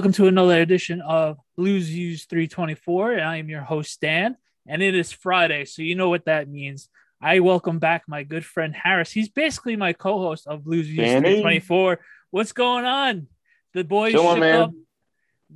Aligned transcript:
welcome 0.00 0.12
to 0.14 0.28
another 0.28 0.58
edition 0.62 1.02
of 1.02 1.36
Blues 1.58 1.88
Views 1.90 2.24
324. 2.24 3.12
And 3.12 3.20
I 3.20 3.36
am 3.36 3.50
your 3.50 3.60
host, 3.60 4.00
Dan, 4.00 4.34
and 4.66 4.82
it 4.82 4.94
is 4.94 5.12
Friday, 5.12 5.66
so 5.66 5.82
you 5.82 5.94
know 5.94 6.08
what 6.08 6.24
that 6.24 6.48
means. 6.48 6.88
I 7.20 7.40
welcome 7.40 7.78
back 7.78 8.04
my 8.08 8.22
good 8.22 8.42
friend 8.42 8.74
Harris. 8.74 9.12
He's 9.12 9.28
basically 9.28 9.76
my 9.76 9.92
co-host 9.92 10.46
of 10.46 10.64
Blues 10.64 10.86
Danny. 10.86 11.20
324. 11.20 12.00
What's 12.30 12.52
going 12.52 12.86
on? 12.86 13.26
The 13.74 13.84
boys 13.84 14.14
Chillin', 14.14 14.28
shipped 14.36 14.40
man. 14.40 14.62
up. 14.62 14.70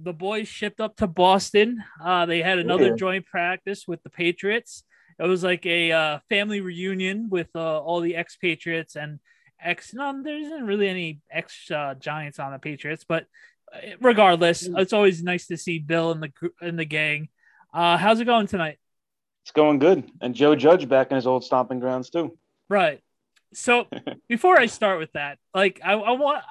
The 0.03 0.13
boys 0.13 0.47
shipped 0.47 0.79
up 0.83 0.97
to 0.97 1.07
Boston. 1.07 1.83
Uh, 1.99 2.27
they 2.27 2.43
had 2.43 2.59
another 2.59 2.89
Yeah. 2.89 2.97
joint 2.97 3.25
practice 3.25 3.89
with 3.89 4.03
the 4.03 4.11
Patriots. 4.11 4.85
It 5.19 5.25
was 5.25 5.43
like 5.43 5.65
a 5.65 5.91
uh, 5.91 6.19
family 6.29 6.61
reunion 6.61 7.31
with 7.31 7.49
uh, 7.55 7.81
all 7.81 8.01
the 8.03 8.15
ex-Patriots 8.15 8.95
and 8.95 9.21
ex. 9.63 9.95
No, 9.95 10.23
there 10.23 10.37
isn't 10.39 10.65
really 10.67 10.89
any 10.89 11.21
ex 11.31 11.71
uh, 11.71 11.95
Giants 11.95 12.39
on 12.39 12.53
the 12.53 12.59
Patriots, 12.59 13.05
but 13.09 13.27
uh, 13.73 13.79
regardless, 14.01 14.67
Mm. 14.69 14.79
it's 14.81 14.93
always 14.93 15.23
nice 15.23 15.47
to 15.49 15.57
see 15.57 15.79
Bill 15.79 16.13
and 16.13 16.23
the 16.23 16.33
and 16.61 16.79
the 16.79 16.85
gang. 16.85 17.29
Uh, 17.73 17.97
how's 17.97 18.21
it 18.21 18.25
going 18.27 18.47
tonight? 18.47 18.79
It's 19.43 19.53
going 19.53 19.79
good. 19.79 20.11
And 20.21 20.35
Joe 20.35 20.55
Judge 20.57 20.89
back 20.89 21.11
in 21.11 21.17
his 21.17 21.27
old 21.27 21.45
stomping 21.45 21.81
grounds 21.81 22.09
too. 22.11 22.39
Right. 22.69 23.01
So 23.53 23.87
before 24.29 24.59
I 24.59 24.67
start 24.67 24.99
with 24.99 25.13
that, 25.13 25.39
like 25.55 25.81
I, 25.85 25.93
I 25.93 26.13
want 26.13 26.43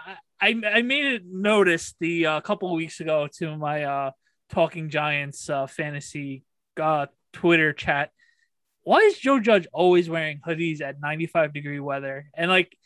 I 0.41 0.55
I 0.65 0.81
made 0.81 1.05
it 1.05 1.23
notice 1.25 1.95
the 1.99 2.25
uh, 2.27 2.41
couple 2.41 2.69
of 2.69 2.75
weeks 2.75 2.99
ago 2.99 3.27
to 3.39 3.55
my 3.57 3.83
uh 3.83 4.11
Talking 4.49 4.89
Giants 4.89 5.49
uh, 5.49 5.65
fantasy 5.65 6.43
uh, 6.79 7.07
Twitter 7.31 7.73
chat. 7.73 8.11
Why 8.83 8.99
is 8.99 9.17
Joe 9.17 9.39
Judge 9.39 9.65
always 9.73 10.09
wearing 10.09 10.41
hoodies 10.45 10.81
at 10.81 10.99
95 11.01 11.53
degree 11.53 11.79
weather? 11.79 12.29
And 12.35 12.51
like 12.51 12.77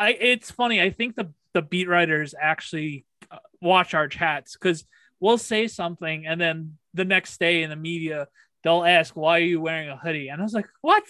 I 0.00 0.10
it's 0.18 0.50
funny, 0.50 0.80
I 0.80 0.90
think 0.90 1.14
the 1.14 1.32
the 1.52 1.62
beat 1.62 1.88
writers 1.88 2.34
actually 2.40 3.04
uh, 3.30 3.38
watch 3.60 3.94
our 3.94 4.08
chats 4.08 4.56
cuz 4.56 4.84
we'll 5.20 5.38
say 5.38 5.68
something 5.68 6.26
and 6.26 6.40
then 6.40 6.78
the 6.94 7.04
next 7.04 7.38
day 7.38 7.62
in 7.62 7.70
the 7.70 7.76
media 7.76 8.26
they'll 8.64 8.84
ask 8.84 9.14
why 9.14 9.38
are 9.38 9.44
you 9.44 9.60
wearing 9.60 9.88
a 9.88 9.96
hoodie? 9.96 10.28
And 10.28 10.40
I 10.40 10.44
was 10.44 10.54
like, 10.54 10.68
"What?" 10.80 11.04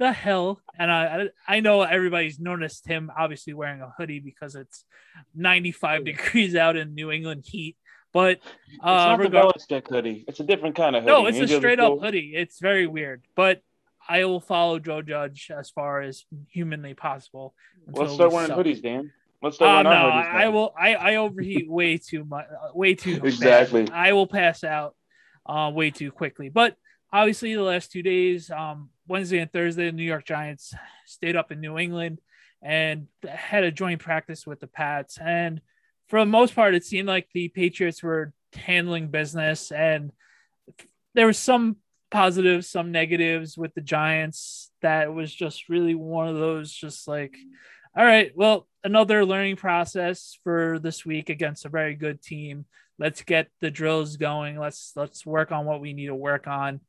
the 0.00 0.12
hell? 0.12 0.60
And 0.78 0.90
I 0.90 1.28
I 1.46 1.60
know 1.60 1.82
everybody's 1.82 2.40
noticed 2.40 2.86
him 2.86 3.12
obviously 3.16 3.52
wearing 3.52 3.82
a 3.82 3.92
hoodie 3.96 4.20
because 4.20 4.56
it's 4.56 4.84
95 5.36 6.04
degrees 6.04 6.56
out 6.56 6.76
in 6.76 6.94
New 6.94 7.12
England 7.12 7.44
heat. 7.46 7.76
But 8.12 8.40
It's 8.66 8.78
uh, 8.82 9.16
not 9.16 9.20
the 9.20 9.28
Belichick 9.28 9.88
hoodie. 9.88 10.24
It's 10.26 10.40
a 10.40 10.44
different 10.44 10.74
kind 10.74 10.96
of 10.96 11.04
hoodie. 11.04 11.12
no, 11.12 11.26
it's 11.26 11.38
a 11.38 11.56
straight 11.56 11.78
up 11.78 12.00
hoodie. 12.00 12.32
It's 12.34 12.58
very 12.58 12.88
weird, 12.88 13.22
but 13.36 13.62
I 14.08 14.24
will 14.24 14.40
follow 14.40 14.78
Joe 14.78 15.02
Judge 15.02 15.50
as 15.56 15.70
far 15.70 16.00
as 16.02 16.24
humanly 16.48 16.94
possible. 16.94 17.54
Let's 17.86 18.14
start 18.14 18.32
wearing 18.32 18.48
suck. 18.48 18.58
hoodies, 18.58 18.82
Dan. 18.82 19.12
Let's 19.42 19.54
Uh, 19.56 19.56
start 19.56 19.84
no, 19.84 19.90
wearing 19.90 20.04
our 20.12 20.24
hoodies. 20.24 20.34
I, 20.34 20.44
I 20.44 20.48
will. 20.48 20.74
I, 20.78 20.94
I 20.94 21.16
overheat 21.16 21.70
way 21.70 21.96
too 21.98 22.24
much. 22.24 22.46
uh, 22.46 22.70
Way 22.74 22.94
too 22.94 23.16
bad. 23.16 23.26
Exactly. 23.26 23.88
I 23.92 24.12
will 24.12 24.26
pass 24.26 24.64
out 24.64 24.94
uh, 25.46 25.70
way 25.74 25.90
too 25.90 26.10
quickly. 26.10 26.48
But 26.48 26.76
obviously, 27.12 27.54
the 27.54 27.62
last 27.62 27.92
two 27.92 28.02
days, 28.02 28.50
um, 28.50 28.90
Wednesday 29.06 29.38
and 29.38 29.52
Thursday, 29.52 29.86
the 29.86 29.92
New 29.92 30.04
York 30.04 30.24
Giants 30.24 30.74
stayed 31.06 31.36
up 31.36 31.52
in 31.52 31.60
New 31.60 31.78
England 31.78 32.20
and 32.62 33.06
had 33.26 33.64
a 33.64 33.70
joint 33.72 34.00
practice 34.00 34.46
with 34.46 34.60
the 34.60 34.66
Pats. 34.66 35.18
And 35.18 35.60
for 36.08 36.18
the 36.20 36.26
most 36.26 36.54
part, 36.54 36.74
it 36.74 36.84
seemed 36.84 37.08
like 37.08 37.28
the 37.32 37.48
Patriots 37.48 38.02
were 38.02 38.32
handling 38.54 39.08
business, 39.08 39.70
and 39.72 40.10
there 41.14 41.26
was 41.26 41.38
some 41.38 41.76
positives, 42.10 42.68
some 42.68 42.92
negatives 42.92 43.56
with 43.56 43.74
the 43.74 43.80
Giants. 43.80 44.70
That 44.82 45.12
was 45.12 45.34
just 45.34 45.68
really 45.68 45.94
one 45.94 46.28
of 46.28 46.36
those, 46.36 46.72
just 46.72 47.08
like, 47.08 47.36
all 47.96 48.04
right, 48.04 48.32
well, 48.34 48.66
another 48.84 49.24
learning 49.24 49.56
process 49.56 50.38
for 50.44 50.78
this 50.78 51.04
week 51.04 51.28
against 51.28 51.64
a 51.64 51.70
very 51.70 51.94
good 51.94 52.22
team. 52.22 52.64
Let's 52.98 53.22
get 53.22 53.48
the 53.60 53.70
drills 53.70 54.16
going. 54.16 54.58
Let's 54.58 54.92
let's 54.94 55.24
work 55.24 55.52
on 55.52 55.64
what 55.64 55.80
we 55.80 55.92
need 55.92 56.06
to 56.06 56.14
work 56.14 56.46
on. 56.46 56.80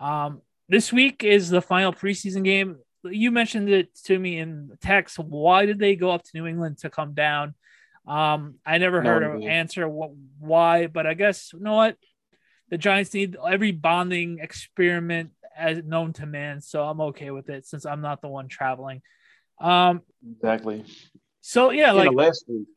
Um, 0.00 0.42
this 0.68 0.92
week 0.92 1.24
is 1.24 1.48
the 1.48 1.62
final 1.62 1.92
preseason 1.92 2.44
game. 2.44 2.78
You 3.04 3.30
mentioned 3.30 3.68
it 3.68 3.94
to 4.04 4.18
me 4.18 4.38
in 4.38 4.70
text. 4.80 5.18
Why 5.18 5.66
did 5.66 5.78
they 5.78 5.96
go 5.96 6.10
up 6.10 6.22
to 6.22 6.30
New 6.34 6.46
England 6.46 6.78
to 6.78 6.90
come 6.90 7.14
down? 7.14 7.54
Um, 8.06 8.56
I 8.64 8.78
never 8.78 9.02
No 9.02 9.10
heard 9.10 9.22
an 9.22 9.42
answer 9.42 9.88
what, 9.88 10.12
why, 10.38 10.86
but 10.86 11.06
I 11.06 11.14
guess 11.14 11.52
you 11.52 11.60
know 11.60 11.74
what 11.74 11.96
the 12.70 12.78
Giants 12.78 13.14
need 13.14 13.36
every 13.46 13.72
bonding 13.72 14.38
experiment 14.40 15.30
as 15.56 15.82
known 15.84 16.12
to 16.14 16.26
man. 16.26 16.60
So 16.60 16.84
I'm 16.84 17.00
okay 17.00 17.30
with 17.30 17.48
it 17.48 17.66
since 17.66 17.84
I'm 17.84 18.00
not 18.00 18.20
the 18.22 18.28
one 18.28 18.48
traveling. 18.48 19.02
Um, 19.60 20.02
Exactly. 20.36 20.84
so 21.40 21.70
yeah, 21.70 21.92
like 21.92 22.12
last 22.12 22.44
week. 22.48 22.68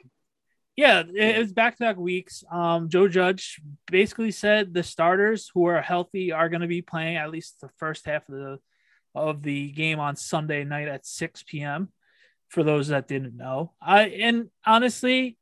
yeah, 0.75 1.02
it, 1.02 1.35
it 1.35 1.40
was 1.40 1.53
back 1.53 1.78
to 1.78 1.84
back 1.84 1.97
weeks. 1.97 2.44
Um, 2.52 2.90
Joe 2.90 3.07
Judge 3.07 3.62
basically 3.90 4.31
said 4.31 4.74
the 4.74 4.84
starters 4.84 5.52
who 5.53 5.66
are 5.66 5.81
healthy 5.81 6.31
are 6.31 6.50
going 6.50 6.62
to 6.62 6.68
be 6.68 6.81
playing 6.81 7.18
at 7.18 7.29
least 7.29 7.62
the 7.62 7.69
first 7.78 8.06
half 8.06 8.28
of 8.29 8.35
the 8.35 8.59
of 9.13 9.44
the 9.44 9.72
game 9.72 10.00
on 10.00 10.16
Sunday 10.16 10.63
night 10.63 10.88
at 10.88 11.06
6 11.06 11.44
p.m. 11.44 11.90
For 12.47 12.63
those 12.63 12.88
that 12.88 13.08
didn't 13.08 13.38
know, 13.38 13.73
I 13.81 14.03
and 14.08 14.50
honestly, 14.66 15.38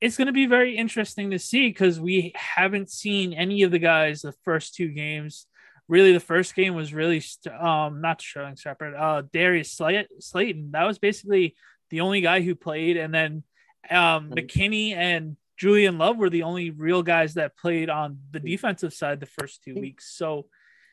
it's 0.00 0.16
going 0.16 0.26
to 0.26 0.32
be 0.32 0.46
very 0.46 0.76
interesting 0.76 1.30
to 1.32 1.38
see 1.38 1.68
because 1.68 1.98
we 2.00 2.32
haven't 2.36 2.90
seen 2.90 3.32
any 3.32 3.62
of 3.62 3.70
the 3.70 3.78
guys 3.78 4.22
the 4.22 4.32
first 4.44 4.74
two 4.74 4.88
games. 4.88 5.46
Really, 5.88 6.12
the 6.12 6.20
first 6.20 6.54
game 6.54 6.74
was 6.74 6.92
really 6.92 7.22
um 7.58 8.00
not 8.00 8.20
Sterling 8.20 8.56
Shepard, 8.56 8.94
uh 8.94 9.22
Darius 9.32 9.72
Slay- 9.72 10.06
Slayton. 10.20 10.72
That 10.72 10.84
was 10.84 10.98
basically 10.98 11.56
the 11.90 12.00
only 12.02 12.20
guy 12.20 12.42
who 12.42 12.54
played, 12.54 12.96
and 12.98 13.12
then 13.14 13.42
um, 13.90 14.30
Mhm. 14.30 14.34
McKinney 14.34 14.92
and 14.94 15.36
Julian 15.56 15.96
Love 15.96 16.18
were 16.18 16.28
the 16.30 16.42
only 16.42 16.70
real 16.70 17.02
guys 17.02 17.34
that 17.34 17.56
played 17.56 17.88
on 17.88 18.18
the 18.30 18.38
defensive 18.40 18.92
side 18.92 19.18
the 19.20 19.26
first 19.26 19.64
two 19.64 19.74
weeks. 19.74 20.14
So 20.14 20.46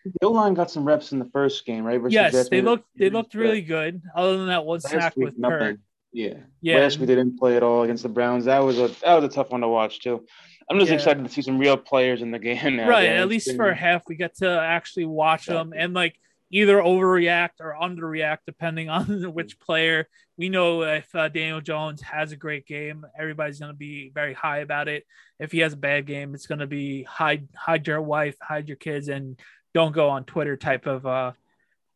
The 0.06 0.12
O 0.28 0.32
line 0.32 0.54
got 0.54 0.72
some 0.72 0.86
reps 0.86 1.12
in 1.12 1.20
the 1.20 1.30
first 1.34 1.66
game, 1.66 1.84
right? 1.84 2.00
versus 2.00 2.14
yes, 2.14 2.48
they 2.50 2.62
looked 2.62 2.88
they 2.96 3.10
looked 3.10 3.36
really 3.36 3.62
good. 3.62 4.02
Other 4.16 4.38
than 4.38 4.48
that 4.48 4.64
one 4.66 4.80
Last 4.80 4.90
sack 4.92 5.16
week, 5.18 5.26
with 5.26 5.38
nothing. 5.38 5.58
Kurt. 5.60 5.80
Yeah. 6.16 6.36
Yeah, 6.62 6.78
Last 6.78 6.98
week 6.98 7.08
they 7.08 7.16
didn't 7.16 7.38
play 7.38 7.58
at 7.58 7.64
all 7.64 7.84
against 7.84 8.04
the 8.04 8.10
Browns. 8.10 8.46
That 8.46 8.60
was 8.60 8.80
a 8.80 8.88
that 9.04 9.16
was 9.16 9.26
a 9.26 9.28
tough 9.30 9.52
one 9.52 9.62
to 9.62 9.68
watch 9.68 10.00
too. 10.00 10.26
I'm 10.70 10.80
just 10.80 10.90
Yeah. 10.90 10.96
excited 10.96 11.24
to 11.26 11.30
see 11.30 11.42
some 11.42 11.60
real 11.60 11.76
players 11.78 12.22
in 12.22 12.32
the 12.32 12.40
game 12.40 12.76
now. 12.78 12.88
right. 12.90 13.10
At 13.10 13.28
least 13.28 13.54
for 13.56 13.68
a 13.70 13.76
half, 13.76 14.04
we 14.08 14.16
get 14.16 14.36
to 14.38 14.50
actually 14.50 15.06
watch 15.06 15.46
them 15.46 15.74
and 15.76 15.94
like 15.94 16.16
either 16.52 16.78
overreact 16.78 17.60
or 17.60 17.76
underreact 17.80 18.40
depending 18.48 18.90
on 18.98 19.34
which 19.34 19.60
player. 19.60 20.08
We 20.38 20.48
know 20.50 20.84
if 20.84 21.14
uh, 21.14 21.28
Daniel 21.30 21.60
Jones 21.62 22.02
has 22.02 22.32
a 22.32 22.36
great 22.38 22.66
game, 22.66 23.06
everybody's 23.20 23.60
going 23.60 23.72
to 23.74 23.78
be 23.78 24.10
very 24.14 24.34
high 24.34 24.60
about 24.60 24.88
it. 24.88 25.06
If 25.40 25.52
he 25.52 25.60
has 25.60 25.74
a 25.74 25.78
bad 25.78 26.06
game, 26.06 26.34
it's 26.34 26.48
going 26.48 26.60
to 26.60 26.68
be 26.68 27.04
hide 27.04 27.48
hide 27.56 27.86
your 27.88 28.02
wife, 28.02 28.36
hide 28.42 28.68
your 28.70 28.78
kids, 28.78 29.10
and 29.10 29.38
don't 29.74 29.92
go 29.94 30.10
on 30.10 30.24
Twitter 30.24 30.56
type 30.56 30.88
of 30.88 31.06
uh 31.06 31.34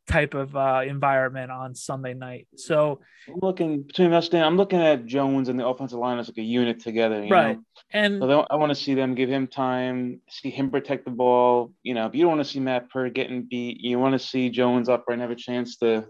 type 0.09 0.33
of 0.33 0.55
uh 0.55 0.81
environment 0.85 1.51
on 1.51 1.75
Sunday 1.75 2.13
night. 2.15 2.47
So 2.55 2.99
I'm 3.27 3.39
looking 3.41 3.83
between 3.83 4.11
us, 4.11 4.27
Dan. 4.27 4.43
I'm 4.43 4.57
looking 4.57 4.81
at 4.81 5.05
Jones 5.05 5.49
and 5.49 5.59
the 5.59 5.67
offensive 5.67 5.99
line 5.99 6.17
as 6.17 6.27
like 6.27 6.39
a 6.39 6.41
unit 6.41 6.79
together. 6.79 7.23
You 7.23 7.29
right 7.29 7.57
Know? 7.57 7.63
and 7.91 8.19
So 8.19 8.45
I 8.49 8.55
want 8.55 8.71
to 8.71 8.75
see 8.75 8.95
them 8.95 9.13
give 9.13 9.29
him 9.29 9.47
time, 9.47 10.21
see 10.29 10.49
him 10.49 10.71
protect 10.71 11.05
the 11.05 11.11
ball. 11.11 11.71
You 11.83 11.93
know, 11.93 12.07
if 12.07 12.15
you 12.15 12.21
don't 12.23 12.35
want 12.37 12.45
to 12.45 12.51
see 12.51 12.59
Matt 12.59 12.89
Peart 12.89 13.13
getting 13.13 13.43
beat. 13.43 13.79
You 13.81 13.99
want 13.99 14.13
to 14.13 14.19
see 14.19 14.49
Jones 14.49 14.89
up 14.89 15.05
and 15.07 15.21
have 15.21 15.31
a 15.31 15.35
chance 15.35 15.77
to, 15.77 16.05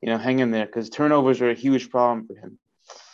you 0.00 0.08
know, 0.08 0.18
hang 0.18 0.38
in 0.40 0.50
there 0.50 0.66
because 0.66 0.88
turnovers 0.88 1.40
are 1.42 1.50
a 1.50 1.54
huge 1.54 1.90
problem 1.90 2.26
for 2.26 2.36
him. 2.36 2.58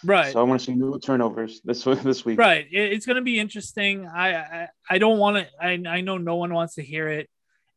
right. 0.05 0.33
So 0.33 0.41
I 0.41 0.45
want 0.45 0.61
to 0.61 0.67
see 0.67 0.75
no 0.75 0.99
turnovers 0.99 1.61
this 1.65 1.83
this 1.83 2.25
week. 2.25 2.39
Right. 2.39 2.67
It's 2.71 3.07
going 3.07 3.17
to 3.17 3.23
be 3.23 3.39
interesting. 3.41 4.07
I 4.07 4.35
I, 4.35 4.69
I 4.89 4.99
don't 4.99 5.19
want 5.19 5.37
to. 5.39 5.47
I 5.61 5.71
I 5.97 6.01
know 6.01 6.17
no 6.17 6.37
one 6.37 6.55
wants 6.55 6.77
to 6.77 6.83
hear 6.83 7.09
it, 7.09 7.29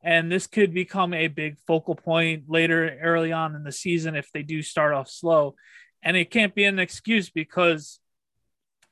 and 0.03 0.31
this 0.31 0.47
could 0.47 0.73
become 0.73 1.13
a 1.13 1.27
big 1.27 1.57
focal 1.67 1.95
point 1.95 2.45
later, 2.47 2.97
early 3.01 3.31
on 3.31 3.55
in 3.55 3.63
the 3.63 3.71
season 3.71 4.15
if 4.15 4.31
they 4.31 4.43
do 4.43 4.61
start 4.61 4.93
off 4.93 5.09
slow, 5.09 5.55
and 6.01 6.17
it 6.17 6.31
can't 6.31 6.55
be 6.55 6.63
an 6.63 6.79
excuse 6.79 7.29
because 7.29 7.99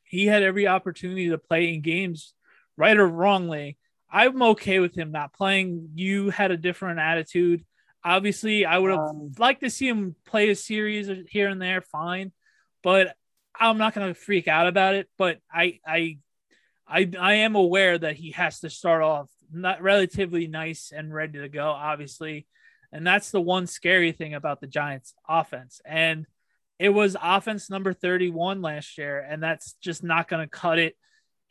he 0.03 0.25
had 0.25 0.44
every 0.44 0.67
opportunity 0.67 1.29
to 1.29 1.38
play 1.38 1.73
in 1.73 1.81
games, 1.81 2.33
right 2.77 2.97
or 2.97 3.07
wrongly. 3.07 3.77
I'm 4.11 4.41
okay 4.41 4.79
with 4.79 4.97
him 4.97 5.11
not 5.11 5.33
playing. 5.33 5.89
You 5.95 6.31
had 6.31 6.51
a 6.51 6.57
different 6.57 7.00
attitude. 7.00 7.63
Obviously, 8.03 8.65
I 8.65 8.77
would 8.77 8.91
have 8.91 9.00
Um, 9.00 9.31
liked 9.38 9.62
to 9.62 9.69
see 9.69 9.88
him 9.88 10.15
play 10.25 10.50
a 10.50 10.55
series 10.55 11.12
here 11.29 11.47
and 11.47 11.62
there, 11.62 11.81
fine, 11.81 12.31
but 12.81 13.15
I'm 13.53 13.77
not 13.77 13.94
going 13.94 14.07
to 14.07 14.19
freak 14.19 14.47
out 14.47 14.67
about 14.67 14.95
it. 14.95 15.09
But 15.17 15.39
I, 15.51 15.79
I, 15.85 16.17
I, 16.88 17.12
I 17.19 17.33
am 17.33 17.55
aware 17.55 17.97
that 17.97 18.15
he 18.15 18.31
has 18.31 18.62
to 18.62 18.69
start 18.69 19.03
off 19.03 19.29
not 19.51 19.81
relatively 19.81 20.48
nice 20.48 20.92
and 20.96 21.13
ready 21.13 21.40
to 21.40 21.50
go, 21.50 21.68
obviously, 21.69 22.48
and 22.92 23.06
that's 23.06 23.31
the 23.31 23.42
one 23.42 23.68
scary 23.68 24.12
thing 24.12 24.34
about 24.34 24.62
the 24.62 24.68
Giants' 24.68 25.13
offense. 25.28 25.81
And 25.86 26.25
it 26.80 26.90
was 26.90 27.16
offense 27.22 27.69
number 27.69 27.94
31 27.94 28.62
last 28.62 28.98
year, 28.98 29.19
and 29.19 29.44
that's 29.44 29.74
just 29.81 30.04
not 30.04 30.28
going 30.28 30.42
to 30.42 30.50
cut 30.50 30.80
it. 30.80 30.96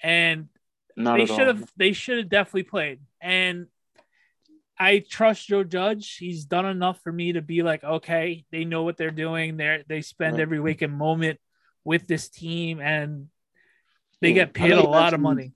And 0.02 0.48
Not 0.96 1.18
they 1.18 1.26
should 1.26 1.46
have 1.46 1.72
they 1.76 1.92
should 1.92 2.18
have 2.18 2.28
definitely 2.28 2.64
played. 2.64 3.00
And 3.20 3.66
I 4.78 5.00
trust 5.00 5.48
Joe 5.48 5.64
Judge. 5.64 6.16
He's 6.16 6.44
done 6.44 6.66
enough 6.66 7.00
for 7.02 7.12
me 7.12 7.32
to 7.32 7.42
be 7.42 7.62
like, 7.62 7.82
okay, 7.82 8.44
they 8.52 8.64
know 8.64 8.84
what 8.84 8.96
they're 8.96 9.10
doing. 9.10 9.56
They 9.56 9.84
they 9.88 10.00
spend 10.02 10.34
Right. 10.34 10.42
every 10.42 10.60
waking 10.60 10.92
moment 10.92 11.40
with 11.84 12.06
this 12.06 12.28
team, 12.28 12.80
and 12.80 13.28
they 14.20 14.32
get 14.32 14.54
paid 14.54 14.72
a 14.72 14.82
lot 14.82 15.14
of 15.14 15.20
money. 15.20 15.52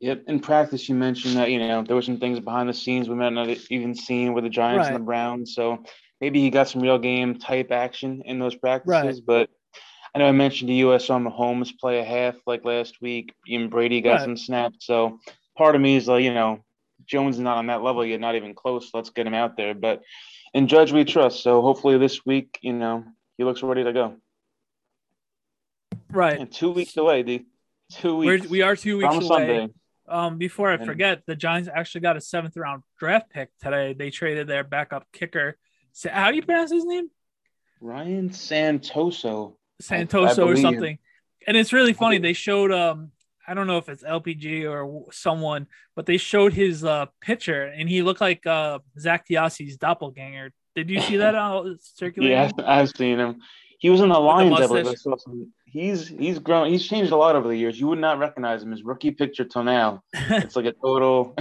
Yep. 0.00 0.24
In 0.26 0.40
practice, 0.40 0.88
you 0.88 0.94
mentioned 0.94 1.36
that 1.36 1.50
you 1.50 1.58
know 1.58 1.82
there 1.82 1.96
were 1.96 2.02
some 2.02 2.18
things 2.18 2.38
behind 2.38 2.68
the 2.68 2.74
scenes 2.74 3.08
we 3.08 3.14
might 3.14 3.32
not 3.32 3.48
have 3.48 3.58
even 3.70 3.94
seen 3.94 4.34
with 4.34 4.44
the 4.44 4.50
Giants 4.50 4.86
Right. 4.86 4.94
and 4.94 4.96
the 4.96 5.04
Browns. 5.04 5.54
So 5.54 5.82
maybe 6.20 6.40
he 6.40 6.50
got 6.50 6.68
some 6.68 6.82
real 6.82 6.98
game 6.98 7.38
type 7.38 7.70
action 7.70 8.22
in 8.26 8.38
those 8.38 8.54
practices. 8.54 9.20
But 9.20 9.48
I 10.14 10.18
know 10.18 10.26
I 10.28 10.32
mentioned 10.32 10.68
to 10.68 10.74
you 10.74 10.92
I 10.92 10.98
saw 10.98 11.18
Mahomes 11.18 11.78
play 11.78 11.98
a 11.98 12.04
half 12.04 12.36
like 12.46 12.64
last 12.64 13.00
week. 13.00 13.32
Even 13.46 13.70
Brady 13.70 14.00
got 14.02 14.12
Right. 14.12 14.20
some 14.22 14.36
snaps. 14.36 14.84
So 14.86 15.18
part 15.56 15.74
of 15.74 15.80
me 15.80 15.96
is 15.96 16.08
like, 16.08 16.24
you 16.24 16.34
know, 16.34 16.60
Jones 17.06 17.36
is 17.36 17.42
not 17.42 17.56
on 17.56 17.66
that 17.68 17.82
level 17.82 18.04
yet, 18.04 18.20
not 18.20 18.34
even 18.34 18.54
close. 18.54 18.90
Let's 18.92 19.10
get 19.10 19.26
him 19.26 19.34
out 19.34 19.56
there. 19.56 19.74
But 19.74 20.02
in 20.52 20.68
Judge 20.68 20.92
we 20.92 21.04
trust. 21.04 21.42
So 21.42 21.62
hopefully 21.62 21.96
this 21.96 22.24
week, 22.26 22.58
you 22.60 22.72
know, 22.74 23.04
he 23.38 23.44
looks 23.44 23.62
ready 23.62 23.84
to 23.84 23.92
go. 23.94 24.16
Right. 26.10 26.38
And 26.38 26.50
two 26.52 26.70
weeks 26.70 26.96
away, 26.96 27.22
D. 27.22 27.46
2 27.92 28.16
We're, 28.16 28.32
weeks. 28.34 28.46
we 28.48 28.62
are 28.62 28.74
two 28.76 28.98
weeks 28.98 29.14
on 29.14 29.22
away. 29.22 29.28
Sunday. 29.28 29.68
Um, 30.08 30.38
before 30.38 30.70
I 30.70 30.76
forget, 30.84 31.22
the 31.26 31.34
Giants 31.36 31.68
actually 31.72 32.02
got 32.02 32.16
a 32.16 32.20
seventh 32.20 32.56
round 32.56 32.82
draft 32.98 33.30
pick 33.30 33.50
today. 33.62 33.92
They 33.92 34.10
traded 34.10 34.46
their 34.46 34.64
backup 34.64 35.06
kicker. 35.12 35.56
How 36.08 36.30
do 36.30 36.36
you 36.36 36.42
pronounce 36.42 36.70
his 36.70 36.84
name? 36.84 37.10
Ryan 37.80 38.30
Santoso. 38.30 39.54
Santoso 39.82 40.46
or 40.46 40.56
something. 40.56 40.98
And 41.46 41.56
it's 41.56 41.72
really 41.72 41.92
funny. 41.92 42.18
They 42.18 42.32
showed 42.32 42.72
um 42.72 43.12
I 43.48 43.54
don't 43.54 43.66
know 43.66 43.78
if 43.78 43.88
it's 43.88 44.02
LPG 44.02 44.68
or 44.68 45.12
someone, 45.12 45.66
but 45.94 46.06
they 46.06 46.16
showed 46.16 46.52
his 46.52 46.84
uh 46.84 47.06
picture 47.20 47.64
and 47.64 47.88
he 47.88 48.02
looked 48.02 48.20
like 48.20 48.46
uh 48.46 48.78
Zak 48.98 49.26
DeOssie's 49.28 49.76
doppelganger. 49.76 50.52
Did 50.74 50.90
you 50.90 51.00
see 51.00 51.16
that 51.18 51.34
out 51.34 51.66
circulating? 51.80 52.36
Yeah, 52.36 52.50
I've 52.66 52.90
seen 52.90 53.18
him. 53.18 53.40
He 53.78 53.90
was 53.90 54.00
in 54.00 54.08
the 54.08 54.18
Lions, 54.18 54.60
I 54.60 54.66
believe. 54.66 54.86
I 54.86 54.94
saw 54.94 55.16
some. 55.16 55.52
He's 55.76 56.08
he's 56.08 56.38
grown. 56.38 56.68
He's 56.70 56.86
changed 56.86 57.12
a 57.12 57.16
lot 57.16 57.36
over 57.36 57.48
the 57.48 57.56
years. 57.56 57.78
You 57.78 57.88
would 57.88 57.98
not 57.98 58.18
recognize 58.18 58.62
him. 58.62 58.70
His 58.70 58.82
rookie 58.82 59.10
picture 59.10 59.44
till 59.44 59.62
now, 59.62 60.00
it's 60.14 60.56
like 60.56 60.64
a 60.64 60.72
total. 60.72 61.36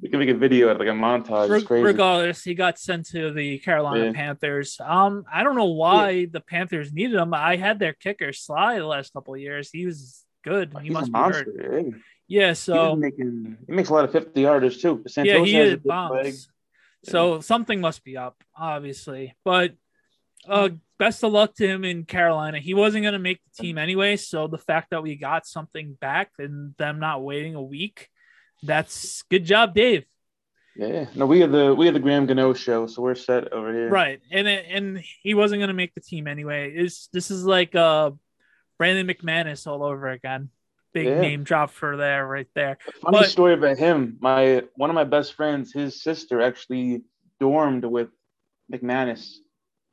you 0.00 0.10
can 0.10 0.18
make 0.18 0.28
a 0.28 0.34
video 0.34 0.68
of 0.70 0.78
like 0.78 0.88
a 0.88 0.92
montage. 0.92 1.48
Regardless, 1.84 2.42
he 2.42 2.54
got 2.54 2.78
sent 2.78 3.06
to 3.10 3.32
the 3.32 3.58
Carolina 3.58 4.06
Yeah. 4.06 4.12
Panthers. 4.12 4.78
Um, 4.84 5.24
I 5.32 5.44
don't 5.44 5.54
know 5.56 5.66
why 5.70 6.26
the 6.26 6.40
Panthers 6.40 6.92
needed 6.92 7.14
him. 7.16 7.32
I 7.32 7.54
had 7.56 7.78
their 7.78 7.92
kicker 7.92 8.28
Slye 8.32 8.78
the 8.78 8.86
last 8.86 9.12
couple 9.12 9.34
of 9.34 9.40
years. 9.40 9.70
He 9.70 9.86
was 9.86 10.24
good. 10.42 10.72
He 10.80 10.86
He's 10.88 10.92
must 10.92 11.08
a 11.08 11.12
be 11.12 11.18
hurt. 11.18 11.46
monster. 11.46 11.82
Yeah. 11.84 11.98
Yeah, 12.26 12.52
so 12.54 12.96
making. 12.96 13.58
He 13.68 13.72
makes 13.72 13.90
a 13.90 13.92
lot 13.92 14.04
of 14.04 14.10
fifty 14.12 14.42
yarders 14.42 14.80
too. 14.80 15.04
Santos 15.06 15.32
yeah, 15.32 15.44
he 15.44 15.54
has 15.54 15.66
a 15.66 15.70
hit 15.70 15.80
leg. 15.80 15.84
bombs. 15.86 16.48
So 17.04 17.40
something 17.40 17.80
must 17.82 18.02
be 18.02 18.16
up, 18.16 18.42
obviously. 18.56 19.36
But 19.44 19.74
uh, 20.48 20.68
best 20.98 21.22
of 21.24 21.32
luck 21.32 21.54
to 21.56 21.66
him 21.66 21.84
in 21.84 22.04
Carolina. 22.04 22.58
He 22.58 22.74
wasn't 22.74 23.02
going 23.02 23.12
to 23.14 23.18
make 23.18 23.40
the 23.44 23.62
team 23.62 23.78
anyway. 23.78 24.16
So 24.16 24.46
the 24.46 24.58
fact 24.58 24.90
that 24.90 25.02
we 25.02 25.16
got 25.16 25.46
something 25.46 25.96
back 26.00 26.30
and 26.38 26.74
them 26.78 26.98
not 27.00 27.22
waiting 27.22 27.54
a 27.54 27.62
week, 27.62 28.08
that's 28.62 29.22
good 29.30 29.44
job, 29.44 29.74
Dave. 29.74 30.04
Yeah. 30.76 31.06
No, 31.14 31.26
we 31.26 31.40
had 31.40 31.52
the 31.52 31.72
we 31.74 31.86
had 31.86 31.94
the 31.94 32.00
Graham 32.00 32.26
Gano 32.26 32.52
show, 32.52 32.86
so 32.88 33.00
we're 33.02 33.14
set 33.14 33.52
over 33.52 33.72
here. 33.72 33.88
Right, 33.88 34.20
and 34.32 34.48
it- 34.48 34.66
and 34.68 34.98
he 35.22 35.34
wasn't 35.34 35.60
going 35.60 35.68
to 35.68 35.74
make 35.74 35.94
the 35.94 36.00
team 36.00 36.26
anyway. 36.26 36.72
Is 36.74 37.08
this 37.12 37.30
is 37.30 37.44
like 37.44 37.74
uh 37.76 38.10
Brandon 38.76 39.06
McManus 39.06 39.68
all 39.68 39.84
over 39.84 40.08
again? 40.08 40.50
Big 40.92 41.06
Yeah. 41.06 41.20
name 41.20 41.44
drop 41.44 41.70
for 41.70 41.96
there, 41.96 42.26
right 42.26 42.48
there. 42.54 42.78
Funny 43.02 43.18
But- 43.20 43.28
story 43.30 43.54
about 43.54 43.78
him. 43.78 44.16
My 44.20 44.64
one 44.74 44.90
of 44.90 44.94
my 44.94 45.04
best 45.04 45.34
friends, 45.34 45.72
his 45.72 46.02
sister 46.02 46.40
actually 46.40 47.02
dormed 47.40 47.84
with 47.84 48.08
McManus 48.72 49.36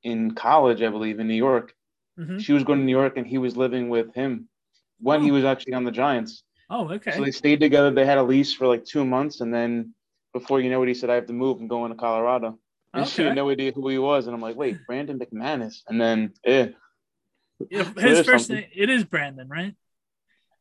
in 0.03 0.31
college, 0.35 0.81
I 0.81 0.89
believe, 0.89 1.19
in 1.19 1.27
New 1.27 1.35
York. 1.35 1.73
Mhm. 2.19 2.39
She 2.41 2.53
was 2.53 2.63
going 2.63 2.79
to 2.79 2.85
New 2.85 2.91
York, 2.91 3.17
and 3.17 3.25
he 3.25 3.37
was 3.37 3.55
living 3.55 3.89
with 3.89 4.13
him 4.13 4.49
when 4.99 5.21
he 5.23 5.31
Oh. 5.31 5.35
was 5.35 5.45
actually 5.45 5.73
on 5.73 5.83
the 5.83 5.91
Giants. 5.91 6.43
Oh, 6.69 6.89
okay. 6.91 7.11
So 7.11 7.23
they 7.23 7.31
stayed 7.31 7.59
together. 7.59 7.91
They 7.91 8.05
had 8.05 8.17
a 8.17 8.23
lease 8.23 8.53
for 8.53 8.67
like 8.67 8.85
two 8.85 9.05
months, 9.05 9.41
and 9.41 9.53
then 9.53 9.93
before 10.33 10.61
you 10.61 10.69
know 10.69 10.81
it, 10.83 10.87
he 10.87 10.93
said, 10.93 11.09
"I 11.09 11.15
have 11.15 11.27
to 11.27 11.33
move 11.33 11.59
and 11.59 11.69
go 11.69 11.85
into 11.85 11.97
Colorado." 11.97 12.59
And 12.93 13.07
she 13.07 13.23
had 13.23 13.35
no 13.35 13.49
idea 13.49 13.71
who 13.71 13.87
he 13.87 13.97
was, 13.97 14.27
and 14.27 14.35
I'm 14.35 14.41
like, 14.41 14.55
"Wait, 14.57 14.77
Brandon 14.85 15.17
McManus?" 15.19 15.81
And 15.87 15.99
then, 15.99 16.33
yeah, 16.45 16.69
Yeah, 17.69 17.83
His 17.95 18.25
first 18.25 18.47
something. 18.47 18.55
name 18.63 18.69
it 18.73 18.89
is 18.89 19.03
Brandon, 19.03 19.47
right? 19.47 19.75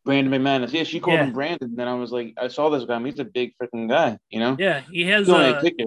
Brandon 0.05 0.31
McManus. 0.33 0.71
Yeah, 0.73 0.85
she 0.85 1.01
called 1.01 1.15
Yeah. 1.19 1.25
him 1.25 1.33
Brandon. 1.33 1.71
And 1.71 1.77
then 1.79 1.89
I 1.89 1.95
was 1.95 2.13
like, 2.13 2.35
I 2.37 2.49
saw 2.49 2.69
this 2.69 2.85
guy. 2.85 3.03
He's 3.03 3.19
a 3.19 3.25
big 3.25 3.55
freaking 3.57 3.89
guy, 3.89 4.19
you 4.29 4.39
know. 4.39 4.55
Yeah, 4.59 4.81
he 4.81 5.05
has. 5.07 5.27
He's 5.27 5.35
only 5.35 5.47
a 5.47 5.57
Uh, 5.57 5.61
kicker. 5.63 5.85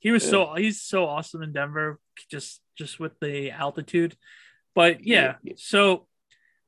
he 0.00 0.10
was 0.10 0.24
Yeah. 0.24 0.30
so 0.30 0.54
he's 0.54 0.80
so 0.80 1.04
awesome 1.06 1.42
in 1.42 1.52
Denver, 1.52 1.98
just 2.30 2.62
just 2.76 3.00
with 3.00 3.18
the 3.20 3.50
altitude. 3.50 4.16
But 4.74 5.04
yeah, 5.06 5.36
so 5.56 6.06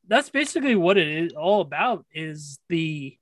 that's 0.07 0.31
basically 0.31 0.77
what 0.77 0.97
it 0.97 1.09
is 1.09 1.33
all 1.33 1.61
about. 1.61 2.05
Is 2.15 2.59
the 2.69 3.19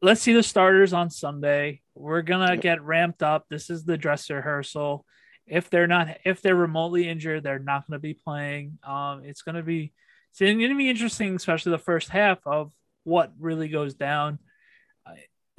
let's 0.00 0.20
see 0.20 0.32
the 0.32 0.42
starters 0.42 0.92
on 0.92 1.10
Sunday. 1.10 1.80
We're 1.94 2.22
gonna 2.22 2.56
get 2.56 2.82
ramped 2.82 3.22
up. 3.22 3.46
This 3.48 3.70
is 3.70 3.84
the 3.84 3.96
dress 3.96 4.30
rehearsal. 4.30 5.04
If 5.46 5.68
they're 5.68 5.86
not, 5.86 6.08
if 6.24 6.40
they're 6.40 6.56
remotely 6.56 7.08
injured, 7.08 7.42
they're 7.42 7.58
not 7.58 7.86
going 7.86 7.98
to 7.98 8.02
be 8.02 8.14
playing. 8.14 8.78
Um, 8.82 9.24
it's 9.24 9.42
going 9.42 9.56
to 9.56 9.62
be, 9.62 9.92
it's 10.30 10.40
going 10.40 10.58
to 10.58 10.74
be 10.74 10.88
interesting, 10.88 11.36
especially 11.36 11.72
the 11.72 11.78
first 11.78 12.08
half 12.08 12.38
of 12.46 12.72
what 13.02 13.32
really 13.38 13.68
goes 13.68 13.92
down. 13.92 14.38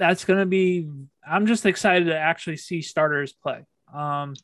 That's 0.00 0.24
going 0.24 0.40
to 0.40 0.46
be. 0.46 0.90
I'm 1.24 1.46
just 1.46 1.66
excited 1.66 2.06
to 2.06 2.18
actually 2.18 2.56
see 2.56 2.82
starters 2.82 3.32
play. 3.32 3.64
Um, 3.94 4.34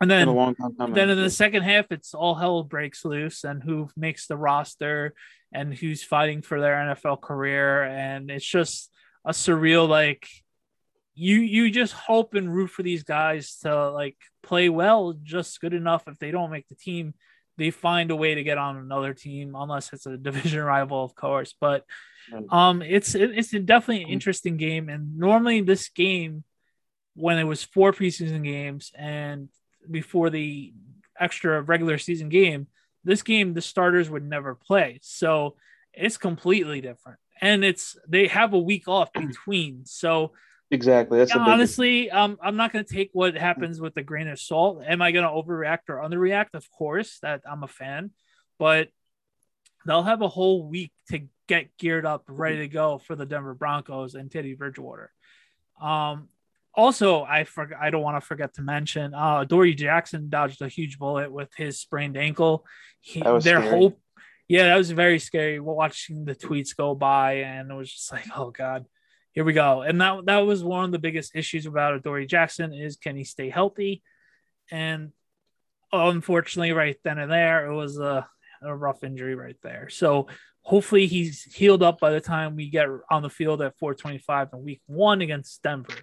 and 0.00 0.10
then 0.10 0.28
a 0.28 0.32
long 0.32 0.54
time 0.54 0.74
coming. 0.76 0.94
then 0.94 1.10
in 1.10 1.18
the 1.18 1.30
second 1.30 1.62
half, 1.62 1.86
it's 1.90 2.14
all 2.14 2.34
hell 2.34 2.62
breaks 2.62 3.04
loose, 3.04 3.44
and 3.44 3.62
who 3.62 3.88
makes 3.96 4.26
the 4.26 4.36
roster, 4.36 5.14
and 5.52 5.74
who's 5.74 6.02
fighting 6.02 6.42
for 6.42 6.60
their 6.60 6.76
NFL 6.76 7.20
career, 7.20 7.84
and 7.84 8.30
it's 8.30 8.46
just 8.46 8.90
a 9.24 9.32
surreal 9.32 9.88
like. 9.88 10.28
You 11.14 11.40
you 11.40 11.70
just 11.70 11.92
hope 11.92 12.34
and 12.34 12.54
root 12.54 12.68
for 12.68 12.82
these 12.82 13.02
guys 13.02 13.58
to 13.58 13.90
like 13.90 14.16
play 14.42 14.70
well, 14.70 15.14
just 15.22 15.60
good 15.60 15.74
enough. 15.74 16.04
If 16.06 16.18
they 16.18 16.30
don't 16.30 16.50
make 16.50 16.66
the 16.68 16.76
team, 16.76 17.12
they 17.58 17.70
find 17.70 18.10
a 18.10 18.16
way 18.16 18.36
to 18.36 18.42
get 18.42 18.56
on 18.56 18.78
another 18.78 19.12
team, 19.12 19.54
unless 19.54 19.92
it's 19.92 20.06
a 20.06 20.16
division 20.28 20.62
rival, 20.62 21.04
of 21.04 21.14
course. 21.14 21.54
But 21.60 21.84
um, 22.48 22.80
it's 22.80 23.14
it, 23.14 23.32
it's 23.34 23.50
definitely 23.50 24.04
an 24.04 24.08
interesting 24.08 24.56
game, 24.56 24.88
and 24.88 25.18
normally 25.18 25.60
this 25.60 25.90
game, 25.90 26.44
when 27.14 27.38
it 27.38 27.44
was 27.44 27.62
four 27.62 27.92
preseason 27.92 28.42
games 28.42 28.92
and 28.96 29.50
before 29.90 30.30
the 30.30 30.72
extra 31.18 31.60
regular 31.62 31.98
season 31.98 32.28
game, 32.28 32.66
this 33.04 33.22
game 33.22 33.54
the 33.54 33.62
starters 33.62 34.10
would 34.10 34.24
never 34.24 34.54
play. 34.54 34.98
So 35.02 35.56
it's 35.92 36.16
completely 36.16 36.80
different. 36.80 37.18
And 37.40 37.64
it's 37.64 37.96
they 38.08 38.26
have 38.28 38.52
a 38.52 38.58
week 38.58 38.88
off 38.88 39.12
between. 39.14 39.84
So 39.86 40.32
exactly. 40.70 41.18
That's 41.18 41.34
yeah, 41.34 41.42
honestly, 41.42 42.10
um, 42.10 42.38
I'm 42.42 42.56
not 42.56 42.72
going 42.72 42.84
to 42.84 42.94
take 42.94 43.10
what 43.12 43.36
happens 43.36 43.80
with 43.80 43.96
a 43.96 44.02
grain 44.02 44.28
of 44.28 44.38
salt. 44.38 44.82
Am 44.86 45.02
I 45.02 45.12
going 45.12 45.24
to 45.24 45.30
overreact 45.30 45.88
or 45.88 45.96
underreact? 45.96 46.54
Of 46.54 46.70
course, 46.70 47.18
that 47.22 47.42
I'm 47.50 47.62
a 47.62 47.68
fan, 47.68 48.10
but 48.58 48.88
they'll 49.86 50.02
have 50.02 50.22
a 50.22 50.28
whole 50.28 50.68
week 50.68 50.92
to 51.08 51.22
get 51.48 51.76
geared 51.78 52.06
up, 52.06 52.24
ready 52.28 52.58
to 52.58 52.68
go 52.68 52.98
for 52.98 53.16
the 53.16 53.26
Denver 53.26 53.54
Broncos 53.54 54.14
and 54.14 54.30
Teddy 54.30 54.54
Bridgewater. 54.54 55.10
Um, 55.80 56.28
also, 56.80 57.22
I 57.22 57.44
forgot. 57.44 57.78
I 57.80 57.90
don't 57.90 58.02
want 58.02 58.20
to 58.20 58.26
forget 58.26 58.54
to 58.54 58.62
mention, 58.62 59.14
uh, 59.14 59.44
Dory 59.44 59.74
Jackson 59.74 60.28
dodged 60.28 60.62
a 60.62 60.68
huge 60.68 60.98
bullet 60.98 61.30
with 61.30 61.50
his 61.56 61.80
sprained 61.80 62.16
ankle. 62.16 62.66
He, 63.00 63.20
That 63.20 63.32
was 63.32 63.44
their 63.44 63.60
scary. 63.60 63.78
hope, 63.78 64.00
yeah, 64.48 64.64
that 64.64 64.76
was 64.76 64.90
very 64.90 65.18
scary. 65.18 65.60
Watching 65.60 66.24
the 66.24 66.34
tweets 66.34 66.76
go 66.76 66.94
by, 66.94 67.34
and 67.44 67.70
it 67.70 67.74
was 67.74 67.92
just 67.92 68.10
like, 68.12 68.26
oh 68.36 68.50
god, 68.50 68.86
here 69.32 69.44
we 69.44 69.52
go. 69.52 69.82
And 69.82 70.00
that 70.00 70.26
that 70.26 70.38
was 70.38 70.64
one 70.64 70.84
of 70.84 70.92
the 70.92 70.98
biggest 70.98 71.36
issues 71.36 71.66
about 71.66 72.02
Dory 72.02 72.26
Jackson 72.26 72.72
is 72.72 72.96
can 72.96 73.16
he 73.16 73.24
stay 73.24 73.48
healthy? 73.48 74.02
And 74.70 75.12
unfortunately, 75.92 76.72
right 76.72 76.96
then 77.04 77.18
and 77.18 77.30
there, 77.30 77.66
it 77.66 77.74
was 77.74 77.98
a, 77.98 78.28
a 78.62 78.74
rough 78.74 79.04
injury 79.04 79.34
right 79.34 79.56
there. 79.62 79.88
So 79.88 80.28
hopefully 80.62 81.06
he's 81.06 81.42
healed 81.44 81.82
up 81.82 82.00
by 82.00 82.10
the 82.10 82.20
time 82.20 82.56
we 82.56 82.70
get 82.70 82.86
on 83.10 83.22
the 83.22 83.30
field 83.30 83.62
at 83.62 83.78
425 83.78 84.48
in 84.52 84.64
week 84.64 84.82
one 84.86 85.20
against 85.20 85.62
Denver. 85.62 85.94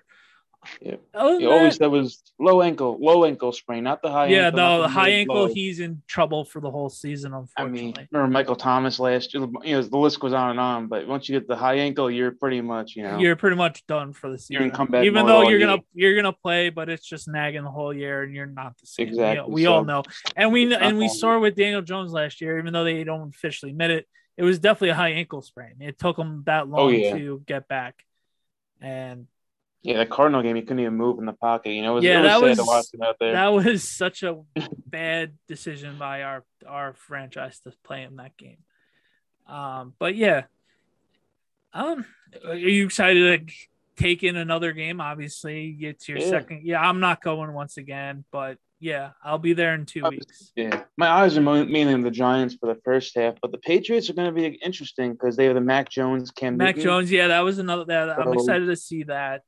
Yeah. 0.81 0.95
Other 1.13 1.39
You 1.39 1.51
always 1.51 1.77
that- 1.77 1.89
was 1.89 2.21
low 2.39 2.61
ankle, 2.61 2.97
low 2.99 3.25
ankle 3.25 3.51
sprain, 3.51 3.83
not 3.83 4.01
the 4.01 4.11
high. 4.11 4.27
yeah, 4.27 4.47
ankle, 4.47 4.57
no, 4.59 4.81
the 4.81 4.87
high 4.87 5.09
ankle, 5.09 5.35
low. 5.35 5.47
he's 5.53 5.79
in 5.79 6.01
trouble 6.07 6.45
for 6.45 6.59
the 6.61 6.69
whole 6.69 6.89
season, 6.89 7.33
I 7.33 7.37
unfortunately. 7.39 7.81
mean, 7.81 8.07
remember 8.11 8.31
Michael 8.31 8.55
Thomas 8.55 8.99
last 8.99 9.33
year? 9.33 9.47
You 9.63 9.75
know, 9.75 9.81
the 9.81 9.97
list 9.97 10.19
goes 10.19 10.33
on 10.33 10.51
and 10.51 10.59
on. 10.59 10.87
But 10.87 11.07
once 11.07 11.27
you 11.29 11.39
get 11.39 11.47
the 11.47 11.55
high 11.55 11.75
ankle, 11.75 12.09
you're 12.11 12.31
pretty 12.31 12.61
much, 12.61 12.95
you 12.95 13.03
know, 13.03 13.17
You're 13.17 13.35
pretty 13.35 13.55
much 13.55 13.85
done 13.87 14.13
for 14.13 14.29
the 14.29 14.37
season. 14.37 14.71
Even 15.03 15.25
though 15.25 15.47
you're 15.49 15.59
gonna 15.59 15.81
you're 15.93 16.15
gonna 16.15 16.33
play, 16.33 16.69
but 16.69 16.89
it's 16.89 17.05
just 17.05 17.27
nagging 17.27 17.63
the 17.63 17.71
whole 17.71 17.93
year, 17.93 18.23
and 18.23 18.33
you're 18.33 18.45
not 18.45 18.77
the 18.79 18.85
same. 18.87 19.07
Exactly, 19.07 19.51
We, 19.53 19.65
all 19.65 19.81
so- 19.81 19.85
know, 19.85 20.03
and 20.35 20.51
we 20.51 20.73
and 20.75 20.97
we 20.97 21.07
saw 21.07 21.37
it 21.37 21.39
with 21.39 21.55
Daniel 21.55 21.81
Jones 21.81 22.11
last 22.11 22.41
year. 22.41 22.59
Even 22.59 22.73
though 22.73 22.83
they 22.83 23.03
don't 23.03 23.33
officially 23.33 23.71
admit 23.71 23.91
it, 23.91 24.07
it 24.37 24.43
was 24.43 24.59
definitely 24.59 24.89
a 24.89 24.95
high 24.95 25.09
ankle 25.13 25.41
sprain. 25.41 25.75
It 25.79 25.97
took 25.97 26.17
him 26.17 26.43
that 26.45 26.63
oh, 26.63 26.65
long 26.65 26.79
Oh, 26.79 26.87
yeah. 26.89 27.17
to 27.17 27.41
get 27.45 27.67
back, 27.67 28.03
and 28.81 29.27
yeah, 29.83 29.97
the 29.99 30.05
Cardinal 30.05 30.41
game, 30.41 30.55
he 30.55 30.61
couldn't 30.63 30.79
even 30.79 30.95
move 30.95 31.19
in 31.19 31.25
the 31.25 31.33
pocket. 31.33 31.71
You 31.71 31.81
know, 31.83 31.93
it 31.93 31.95
was, 31.95 32.03
Yeah, 32.03 32.21
that 32.23 32.39
sad 32.39 32.43
was- 32.49 32.57
to 32.57 32.63
watch 32.65 32.85
him 32.93 33.01
out 33.03 33.15
there. 33.19 33.33
that 33.33 33.47
was 33.53 33.83
such 33.87 34.23
a 34.23 34.41
bad 34.85 35.33
decision 35.47 35.97
by 35.97 36.23
our 36.23 36.43
our 36.67 36.93
franchise 36.93 37.59
to 37.61 37.71
play 37.83 38.03
in 38.03 38.15
that 38.17 38.35
game. 38.37 38.57
Um, 39.47 39.93
but 39.99 40.15
yeah, 40.15 40.43
Um, 41.73 42.05
are 42.45 42.55
you 42.55 42.85
excited 42.85 43.47
to 43.47 43.55
take 43.95 44.23
in 44.23 44.35
another 44.35 44.73
game? 44.73 44.99
Obviously, 44.99 45.71
get 45.73 45.99
to 46.01 46.13
your 46.13 46.21
Yeah. 46.21 46.29
second. 46.29 46.61
Yeah, 46.65 46.81
I'm 46.81 46.99
not 46.99 47.21
going 47.21 47.53
once 47.53 47.77
again, 47.77 48.25
but 48.31 48.57
yeah, 48.79 49.11
I'll 49.23 49.37
be 49.39 49.53
there 49.53 49.73
in 49.73 49.85
two 49.85 50.03
weeks. 50.09 50.51
Yeah, 50.55 50.83
my 50.97 51.07
eyes 51.07 51.37
are 51.37 51.41
mainly 51.41 51.93
on 51.93 52.01
the 52.01 52.11
Giants 52.11 52.55
for 52.59 52.73
the 52.73 52.79
first 52.81 53.15
half, 53.15 53.35
but 53.41 53.51
the 53.51 53.57
Patriots 53.59 54.09
are 54.09 54.13
going 54.13 54.33
to 54.33 54.39
be 54.39 54.45
interesting 54.63 55.13
because 55.13 55.35
they 55.35 55.45
have 55.45 55.55
the 55.55 55.61
Mac 55.61 55.89
Jones, 55.89 56.31
Cam 56.31 56.57
Mac 56.57 56.75
Newton. 56.75 56.83
Jones, 56.83 57.11
yeah, 57.11 57.27
that 57.29 57.41
was 57.41 57.57
another. 57.59 57.85
That 57.85 58.19
I'm 58.19 58.33
excited 58.33 58.65
to 58.67 58.75
see 58.75 59.03
that. 59.03 59.41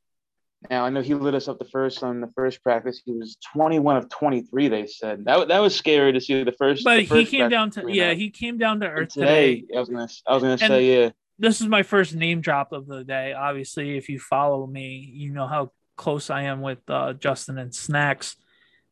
Now 0.70 0.84
I 0.86 0.90
know 0.90 1.02
he 1.02 1.14
lit 1.14 1.36
us 1.36 1.48
up 1.48 1.58
the 1.58 1.66
first 1.66 2.04
on 2.04 2.20
the 2.20 2.32
first 2.36 2.62
practice. 2.62 3.02
He 3.06 3.14
was 3.14 3.38
21 3.54 3.98
of 3.98 4.10
23. 4.10 4.68
They 4.68 4.88
said 4.88 5.26
that 5.26 5.48
that 5.48 5.60
was 5.60 5.76
scary 5.76 6.12
to 6.14 6.20
see 6.20 6.44
the 6.44 6.52
first. 6.52 6.84
But 6.84 7.08
the 7.08 7.16
he 7.16 7.26
came 7.26 7.50
down 7.50 7.70
to 7.72 7.86
yeah, 7.88 8.14
he 8.14 8.30
came 8.30 8.58
down 8.58 8.82
to 8.82 8.88
earth 8.88 9.10
today. 9.10 9.62
today. 9.62 9.76
I 9.76 9.80
was 9.80 9.90
gonna 9.90 10.08
I 10.28 10.34
was 10.34 10.44
gonna 10.44 10.54
And- 10.54 10.60
say 10.62 11.04
yeah. 11.04 11.10
This 11.42 11.62
is 11.62 11.68
my 11.68 11.84
first 11.84 12.14
name 12.16 12.42
drop 12.42 12.74
of 12.74 12.86
the 12.86 13.06
day. 13.06 13.32
Obviously, 13.32 13.96
if 13.98 14.10
you 14.10 14.20
follow 14.20 14.68
me, 14.68 15.10
you 15.14 15.32
know 15.32 15.48
how 15.48 15.72
close 15.96 16.30
I 16.30 16.42
am 16.44 16.60
with 16.60 16.80
uh, 16.90 17.14
Justin 17.14 17.58
and 17.58 17.74
Snacks. 17.74 18.36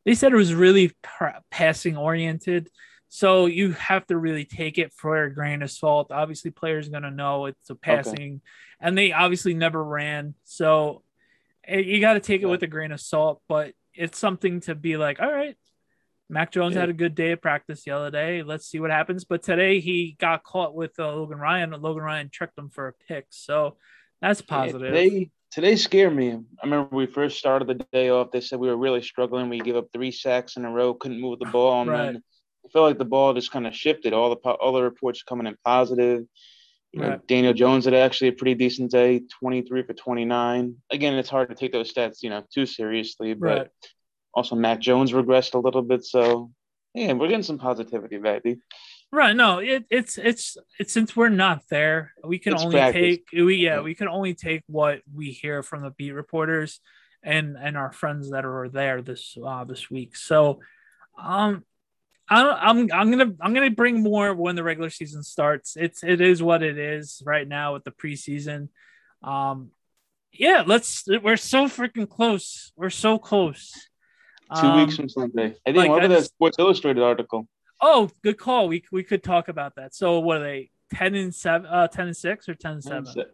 They 0.06 0.14
said 0.14 0.32
it 0.32 0.38
was 0.38 0.54
really 0.54 0.94
pa- 1.04 1.42
passing 1.52 1.98
oriented, 1.98 2.70
so 3.10 3.48
you 3.48 3.74
have 3.74 4.08
to 4.08 4.18
really 4.18 4.46
take 4.46 4.78
it 4.78 4.94
for 4.94 5.24
a 5.26 5.34
grain 5.34 5.62
of 5.62 5.70
salt. 5.70 6.10
Obviously, 6.10 6.52
players 6.52 6.88
going 6.88 7.04
to 7.04 7.12
know 7.12 7.48
it's 7.48 7.70
a 7.70 7.76
passing, 7.76 8.40
and 8.80 8.98
they 8.98 9.12
obviously 9.12 9.54
never 9.54 9.84
ran, 9.84 10.34
so 10.46 11.04
you 11.68 12.00
got 12.00 12.14
to 12.14 12.20
take 12.20 12.42
it 12.42 12.46
with 12.46 12.64
a 12.64 12.68
grain 12.68 12.92
of 12.92 13.00
salt. 13.02 13.42
But 13.48 13.74
it's 13.94 14.18
something 14.18 14.62
to 14.62 14.76
be 14.76 14.98
like, 14.98 15.20
all 15.20 15.32
right, 15.32 15.56
Mac 16.30 16.52
Jones 16.52 16.76
Yeah. 16.76 16.82
had 16.82 16.90
a 16.90 16.94
good 16.94 17.16
day 17.16 17.32
of 17.32 17.42
practice 17.42 17.84
the 17.84 17.92
other 17.92 18.12
day. 18.12 18.44
Let's 18.44 18.68
see 18.68 18.80
what 18.80 18.92
happens. 18.92 19.26
But 19.26 19.44
today 19.44 19.80
he 19.80 20.16
got 20.20 20.44
caught 20.44 20.76
with 20.76 21.00
uh, 21.00 21.14
Logan 21.14 21.40
Ryan. 21.40 21.72
Logan 21.72 22.04
Ryan 22.04 22.30
tricked 22.30 22.58
him 22.58 22.70
for 22.70 22.88
a 22.90 22.94
pick, 23.08 23.26
so 23.30 23.78
that's 24.22 24.42
positive. 24.42 24.94
Yeah, 24.94 25.02
today, 25.04 25.30
today 25.52 25.76
scared 25.76 26.16
me. 26.16 26.32
I 26.32 26.64
remember 26.64 26.96
we 26.96 27.06
first 27.06 27.38
started 27.38 27.68
the 27.68 27.86
day 27.92 28.10
off. 28.10 28.32
They 28.32 28.42
said 28.42 28.60
we 28.60 28.68
were 28.68 28.78
really 28.78 29.02
struggling. 29.02 29.50
We 29.50 29.60
gave 29.60 29.76
up 29.76 29.88
three 29.94 30.12
sacks 30.12 30.58
in 30.58 30.66
a 30.66 30.72
row, 30.72 30.94
couldn't 30.94 31.22
move 31.22 31.40
the 31.40 31.46
ball, 31.46 31.82
and 31.82 31.90
Right. 31.90 32.14
then 32.14 32.24
I 32.66 32.70
felt 32.70 32.86
like 32.86 32.98
the 32.98 33.06
ball 33.06 33.34
just 33.34 33.52
kind 33.52 33.66
of 33.66 33.74
shifted. 33.76 34.14
All 34.14 34.30
the 34.30 34.50
all 34.50 34.74
the 34.74 34.84
reports 34.84 35.24
coming 35.24 35.48
in 35.48 35.56
positive. 35.64 36.26
You 36.94 37.02
know, 37.02 37.10
Right. 37.10 37.28
Daniel 37.28 37.54
Jones 37.54 37.86
had 37.86 37.94
actually 37.94 38.30
a 38.30 38.34
pretty 38.34 38.56
decent 38.56 38.92
day, 38.92 39.22
23 39.40 39.84
for 39.84 39.94
29. 39.94 40.76
Again, 40.90 41.14
it's 41.16 41.30
hard 41.30 41.50
to 41.50 41.56
take 41.56 41.72
those 41.72 41.94
stats, 41.94 42.24
you 42.24 42.30
know, 42.30 42.44
too 42.54 42.66
seriously, 42.66 43.34
but 43.34 43.46
Right. 43.58 43.68
also 44.34 44.56
Mac 44.56 44.80
Jones 44.80 45.12
regressed 45.12 45.54
a 45.54 45.60
little 45.60 45.82
bit. 45.82 46.06
So, 46.06 46.52
yeah, 46.94 47.14
we're 47.14 47.28
getting 47.28 47.44
some 47.44 47.60
positivity, 47.60 48.18
baby. 48.18 48.58
Right. 49.12 49.36
No, 49.36 49.60
it, 49.60 49.86
it's 49.90 50.18
it's 50.18 50.58
it's 50.80 50.92
since 50.92 51.16
we're 51.16 51.30
not 51.30 51.64
there, 51.70 52.14
we 52.26 52.40
can 52.40 52.54
It's 52.54 52.64
only 52.64 52.76
practice. 52.76 53.02
take 53.02 53.26
we 53.32 53.56
yeah, 53.56 53.76
Yeah. 53.76 53.82
we 53.82 53.96
can 53.96 54.10
only 54.10 54.34
take 54.34 54.64
what 54.68 55.02
we 55.14 55.32
hear 55.32 55.64
from 55.64 55.82
the 55.82 55.92
beat 55.92 56.12
reporters 56.12 56.82
and 57.24 57.56
and 57.58 57.78
our 57.78 57.94
friends 57.94 58.32
that 58.32 58.44
are 58.46 58.68
there 58.68 59.02
this 59.02 59.38
uh 59.42 59.64
this 59.64 59.90
week. 59.90 60.18
So 60.18 60.60
um 61.18 61.64
I, 62.30 62.42
I'm 62.70 62.90
I'm 62.92 63.10
gonna 63.12 63.34
I'm 63.42 63.54
gonna 63.54 63.72
bring 63.72 64.04
more 64.04 64.34
when 64.34 64.56
the 64.56 64.64
regular 64.64 64.90
season 64.90 65.24
starts. 65.24 65.78
It's 65.78 66.04
it 66.04 66.20
is 66.22 66.44
what 66.44 66.62
it 66.64 66.78
is 66.78 67.22
right 67.26 67.48
now 67.48 67.74
with 67.74 67.84
the 67.84 67.92
preseason. 67.92 68.70
Um, 69.24 69.72
yeah, 70.34 70.64
let's. 70.66 71.06
We're 71.08 71.38
so 71.38 71.66
freaking 71.66 72.10
close. 72.10 72.72
We're 72.76 72.90
so 72.90 73.18
close. 73.18 73.72
Two 74.60 74.68
Um, 74.68 74.80
weeks 74.82 74.96
from 74.96 75.10
Sunday. 75.10 75.56
I 75.66 75.72
think 75.72 75.78
like, 75.78 75.90
about 75.90 76.10
that 76.10 76.26
Sports 76.26 76.58
Illustrated 76.60 77.02
article? 77.04 77.48
Oh, 77.82 78.10
good 78.24 78.38
call. 78.38 78.68
We 78.68 78.84
we 78.92 79.04
could 79.04 79.24
talk 79.24 79.48
about 79.48 79.76
that. 79.76 79.96
So 79.96 80.20
what 80.20 80.38
are 80.38 80.44
they? 80.44 80.70
Ten 80.94 81.16
and 81.16 81.34
seven, 81.36 81.68
uh, 81.68 81.88
ten 81.88 82.08
and 82.08 82.16
six, 82.16 82.48
or 82.48 82.56
ten 82.56 82.74
and 82.74 82.84
10 82.84 83.06
seven? 83.06 83.32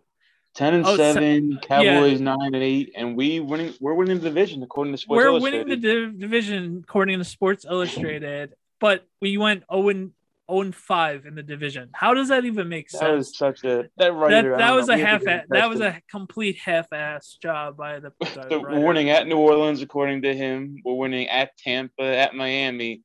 10 0.56 0.74
and 0.76 0.86
Oh, 0.86 0.96
se- 0.96 1.14
7, 1.14 1.60
Cowboys 1.64 2.22
9 2.22 2.38
and 2.42 2.56
8, 2.56 2.92
and 2.96 3.18
we 3.18 3.40
winning 3.40 3.74
we're 3.80 3.96
winning 3.96 4.20
the 4.20 4.24
division 4.30 4.62
according 4.62 4.94
to 4.94 4.98
Sports 5.00 5.18
We're 5.18 5.40
winning 5.40 5.68
the 5.68 5.76
div- 5.78 6.20
division 6.20 6.82
according 6.84 7.18
to 7.18 7.26
Sports 7.26 7.66
Illustrated, 7.68 8.54
but 8.84 9.08
we 9.22 9.38
went 9.38 9.64
0 9.72 9.88
and 9.88 10.12
0 10.52 10.62
and 10.62 10.76
five 10.76 11.26
in 11.26 11.36
the 11.36 11.42
division. 11.42 11.88
How 11.94 12.14
does 12.14 12.28
that 12.28 12.44
even 12.44 12.68
make 12.68 12.90
that 12.90 12.98
sense? 12.98 13.16
was 13.30 13.38
such 13.38 13.64
a 13.64 13.86
that 13.96 14.14
writer. 14.14 14.52
that 14.52 14.58
that 14.58 14.72
was 14.76 14.88
know, 14.90 14.96
a 14.96 14.98
half 14.98 15.20
to 15.22 15.26
get 15.26 15.46
that 15.50 15.70
was 15.70 15.80
a 15.80 16.02
complete 16.12 16.58
half-ass 16.58 17.38
job 17.42 17.78
by 17.78 18.00
the, 18.02 18.12
with- 18.20 18.34
the 18.34 18.42
the- 18.50 18.60
we're 18.60 18.86
winning 18.86 19.10
at 19.10 19.26
New 19.26 19.38
Orleans 19.38 19.82
according 19.82 20.22
to 20.24 20.36
him. 20.36 20.82
We're 20.84 20.96
winning 20.96 21.30
at 21.30 21.56
Tampa, 21.58 22.04
at 22.04 22.36
Miami. 22.36 23.04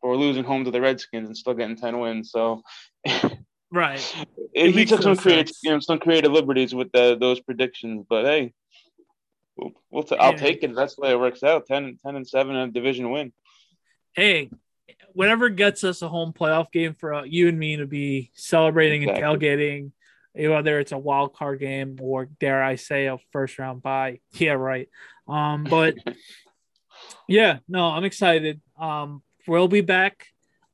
But 0.00 0.10
we're 0.10 0.16
losing 0.16 0.44
home 0.44 0.62
to 0.64 0.70
the 0.70 0.80
Redskins 0.80 1.26
and 1.26 1.36
still 1.36 1.54
getting 1.54 1.74
10 1.76 1.98
wins. 1.98 2.30
So 2.30 2.62
right 3.72 3.98
he 4.54 4.84
took 4.84 5.02
some 5.02 5.16
creative, 5.16 5.52
you 5.64 5.72
know, 5.72 5.80
some 5.80 5.98
creative 5.98 6.30
liberties 6.30 6.72
with 6.72 6.92
the, 6.92 7.16
those 7.18 7.40
predictions. 7.40 8.04
But 8.08 8.26
hey, 8.26 8.52
we'll, 9.56 9.72
we'll 9.90 10.04
t- 10.04 10.16
I'll 10.16 10.32
Yeah. 10.32 10.36
take 10.38 10.62
it. 10.62 10.72
That's 10.76 10.94
the 10.94 11.00
way 11.02 11.10
it 11.10 11.18
works 11.18 11.42
out. 11.42 11.66
10, 11.66 11.98
10 12.04 12.14
and 12.14 12.28
7 12.28 12.54
and 12.54 12.70
a 12.70 12.72
division 12.72 13.10
win. 13.10 13.32
hey 14.14 14.50
whatever 15.12 15.48
gets 15.48 15.84
us 15.84 16.02
a 16.02 16.08
home 16.08 16.32
playoff 16.32 16.70
game 16.70 16.94
for 16.94 17.14
uh, 17.14 17.22
you 17.24 17.48
and 17.48 17.58
me 17.58 17.76
to 17.76 17.86
be 17.86 18.30
celebrating 18.34 19.08
and 19.08 19.18
tailgating 19.18 19.90
whether 20.34 20.78
it's 20.78 20.92
a 20.92 20.98
wild 20.98 21.34
card 21.34 21.58
game 21.60 21.96
or 22.00 22.26
dare 22.26 22.62
i 22.62 22.74
say 22.74 23.06
a 23.06 23.18
first 23.32 23.58
round 23.58 23.82
bye. 23.82 24.20
Yeah 24.34 24.52
right. 24.52 24.88
Um 25.26 25.64
but 25.64 25.94
yeah 27.28 27.58
no 27.68 27.86
i'm 27.86 28.04
excited. 28.04 28.60
Um 28.78 29.22
we'll 29.46 29.68
be 29.68 29.80
back. 29.80 30.26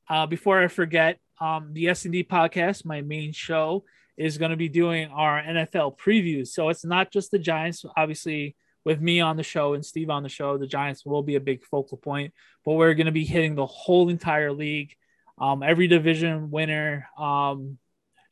Uh 0.09 0.27
before 0.27 0.61
i 0.61 0.69
forget 0.69 1.19
um 1.41 1.73
the 1.73 1.89
s&d 1.89 2.25
podcast 2.25 2.85
my 2.85 3.01
main 3.03 3.33
show 3.33 3.85
is 4.17 4.37
going 4.39 4.51
to 4.51 4.57
be 4.57 4.69
doing 4.69 5.09
our 5.09 5.41
nfl 5.43 5.97
previews. 5.97 6.49
So 6.49 6.69
it's 6.69 6.85
not 6.85 7.13
just 7.13 7.31
the 7.31 7.39
giants 7.39 7.85
obviously 7.97 8.57
with 8.85 9.01
me 9.01 9.21
on 9.21 9.37
the 9.37 9.43
show 9.43 9.75
and 9.75 9.85
steve 9.85 10.11
on 10.11 10.23
the 10.23 10.29
show 10.29 10.59
the 10.59 10.67
giants 10.67 11.05
will 11.05 11.23
be 11.23 11.37
a 11.37 11.41
big 11.41 11.65
focal 11.65 11.97
point 11.97 12.33
but 12.65 12.75
we're 12.75 12.95
going 12.95 13.07
to 13.07 13.13
be 13.13 13.25
hitting 13.25 13.55
the 13.55 13.67
whole 13.67 14.09
entire 14.09 14.53
league. 14.53 14.95
Um 15.39 15.63
every 15.63 15.89
division 15.89 16.51
winner 16.51 17.09
um 17.19 17.79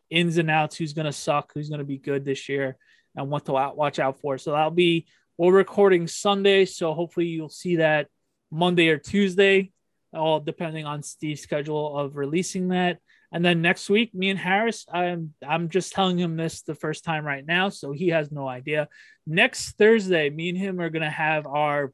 ins 0.09 0.39
and 0.39 0.51
outs 0.51 0.77
who's 0.77 0.93
going 0.93 1.07
to 1.07 1.13
suck 1.13 1.53
who's 1.55 1.69
going 1.69 1.79
to 1.79 1.85
be 1.85 1.99
good 1.99 2.25
this 2.25 2.49
year 2.49 2.77
and 3.17 3.29
what 3.29 3.45
to 3.47 3.53
watch 3.53 3.99
out 3.99 4.21
for. 4.21 4.39
So 4.39 4.53
that'll 4.53 4.71
be 4.71 5.07
we're 5.41 5.53
recording 5.53 6.07
sunday 6.07 6.67
so 6.67 6.93
hopefully 6.93 7.27
you'll 7.27 7.49
see 7.49 7.77
that 7.77 8.09
monday 8.51 8.91
or 8.91 8.99
tuesday 8.99 9.73
all 10.13 10.39
depending 10.39 10.85
on 10.85 11.03
steve's 11.03 11.41
schedule 11.41 11.97
of 11.97 12.15
releasing 12.15 12.69
that 12.69 12.99
and 13.33 13.45
then 13.45 13.63
next 13.63 13.89
week 13.89 14.15
me 14.15 14.31
and 14.31 14.39
harris 14.39 14.87
i'm 14.93 15.35
i'm 15.47 15.69
just 15.69 15.93
telling 15.93 16.19
him 16.19 16.37
this 16.37 16.63
the 16.63 16.75
first 16.75 17.05
time 17.05 17.25
right 17.25 17.47
now 17.47 17.69
so 17.69 17.93
he 17.93 18.09
has 18.09 18.31
no 18.31 18.49
idea 18.49 18.89
next 19.27 19.73
thursday 19.73 20.31
me 20.31 20.49
and 20.49 20.59
him 20.59 20.81
are 20.81 20.91
going 20.91 21.03
to 21.03 21.11
have 21.11 21.47
our 21.47 21.93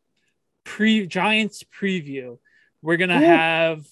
pre 0.64 1.07
giants 1.07 1.62
preview 1.64 2.38
we're 2.83 2.97
going 2.97 3.11
to 3.11 3.16
Ooh. 3.16 3.21
have 3.21 3.87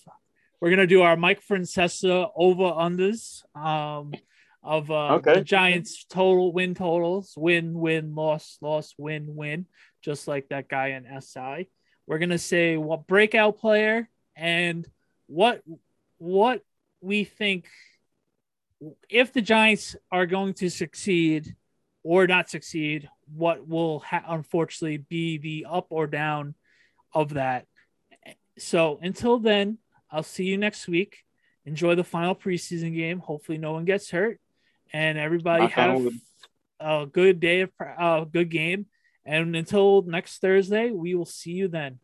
we're 0.65 0.71
gonna 0.71 0.87
do 0.87 1.03
our 1.03 1.15
Mike 1.15 1.43
Francesa 1.45 2.31
over 2.35 2.63
unders 2.63 3.45
um, 3.55 4.15
of 4.63 4.91
uh, 4.91 5.17
Okay. 5.17 5.35
the 5.35 5.41
Giants 5.43 6.07
total 6.07 6.55
win 6.55 6.75
totals 6.75 7.35
win 7.37 7.75
win 7.75 8.15
loss 8.15 8.57
loss 8.63 8.95
win 8.97 9.37
win 9.37 9.67
just 10.01 10.27
like 10.27 10.49
that 10.49 10.69
guy 10.69 10.93
in 10.93 11.21
SI. 11.21 11.69
We're 12.07 12.19
gonna 12.19 12.39
say 12.39 12.79
what 12.79 13.07
breakout 13.07 13.59
player 13.59 14.09
and 14.37 14.89
what 15.27 15.61
what 16.17 16.63
we 17.05 17.25
think 17.25 17.67
if 19.09 19.33
the 19.33 19.43
Giants 19.43 19.95
are 20.11 20.27
going 20.27 20.55
to 20.55 20.71
succeed 20.71 21.55
or 22.03 22.27
not 22.27 22.51
succeed, 22.51 23.09
what 23.35 23.67
will 23.67 24.01
ha- 24.01 24.25
unfortunately 24.29 24.99
be 24.99 25.39
the 25.39 25.67
up 25.69 25.87
or 25.91 26.07
down 26.07 26.55
of 27.13 27.35
that. 27.35 27.67
So 28.59 28.99
until 29.03 29.39
then, 29.39 29.79
I'll 30.11 30.23
see 30.23 30.45
you 30.45 30.59
next 30.59 30.89
week. 30.89 31.19
Enjoy 31.67 31.95
the 31.95 32.05
final 32.05 32.35
preseason 32.35 32.95
game. 32.95 33.19
Hopefully, 33.19 33.59
no 33.59 33.73
one 33.73 33.85
gets 33.85 34.11
hurt, 34.11 34.39
and 34.93 35.17
everybody 35.17 35.67
have 35.67 36.07
a 36.79 37.07
good 37.07 37.41
day 37.41 37.63
of 37.63 37.71
a 37.81 38.01
uh, 38.01 38.25
good 38.25 38.51
game. 38.51 38.87
And 39.25 39.57
until 39.57 40.03
next 40.03 40.41
Thursday, 40.41 40.91
we 40.91 41.15
will 41.15 41.25
see 41.25 41.53
you 41.53 41.69
then. 41.69 41.99